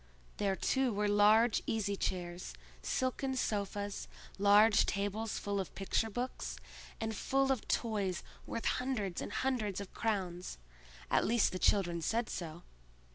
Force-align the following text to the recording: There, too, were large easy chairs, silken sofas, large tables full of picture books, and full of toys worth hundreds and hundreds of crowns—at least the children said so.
There, 0.37 0.55
too, 0.55 0.91
were 0.91 1.07
large 1.07 1.61
easy 1.67 1.95
chairs, 1.95 2.55
silken 2.81 3.35
sofas, 3.35 4.07
large 4.39 4.87
tables 4.87 5.37
full 5.37 5.59
of 5.59 5.75
picture 5.75 6.09
books, 6.09 6.55
and 6.99 7.15
full 7.15 7.51
of 7.51 7.67
toys 7.67 8.23
worth 8.47 8.65
hundreds 8.65 9.21
and 9.21 9.31
hundreds 9.31 9.79
of 9.79 9.93
crowns—at 9.93 11.23
least 11.23 11.51
the 11.51 11.59
children 11.59 12.01
said 12.01 12.31
so. 12.31 12.63